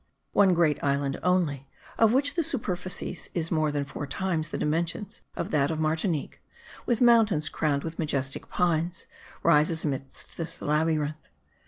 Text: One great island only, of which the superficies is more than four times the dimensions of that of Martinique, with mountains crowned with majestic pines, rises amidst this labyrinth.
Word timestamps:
One 0.31 0.55
great 0.55 0.83
island 0.83 1.19
only, 1.21 1.67
of 1.99 2.11
which 2.11 2.33
the 2.33 2.41
superficies 2.41 3.29
is 3.35 3.51
more 3.51 3.71
than 3.71 3.85
four 3.85 4.07
times 4.07 4.49
the 4.49 4.57
dimensions 4.57 5.21
of 5.35 5.51
that 5.51 5.69
of 5.69 5.79
Martinique, 5.79 6.41
with 6.87 7.01
mountains 7.01 7.49
crowned 7.49 7.83
with 7.83 7.99
majestic 7.99 8.49
pines, 8.49 9.05
rises 9.43 9.85
amidst 9.85 10.37
this 10.37 10.59
labyrinth. 10.59 11.29